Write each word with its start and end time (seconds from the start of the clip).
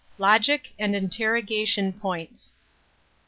LOGIC 0.17 0.73
AND 0.79 0.95
INTERROGATION 0.95 1.93
POINTS. 1.93 2.53